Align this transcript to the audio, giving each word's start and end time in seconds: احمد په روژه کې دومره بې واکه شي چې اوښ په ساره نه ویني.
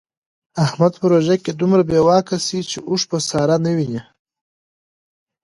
احمد 0.65 0.93
په 0.99 1.05
روژه 1.11 1.35
کې 1.43 1.51
دومره 1.59 1.81
بې 1.89 1.99
واکه 2.07 2.37
شي 2.45 2.59
چې 2.69 2.77
اوښ 2.89 3.01
په 3.11 3.17
ساره 3.29 3.57
نه 3.65 3.71
ویني. 3.77 4.01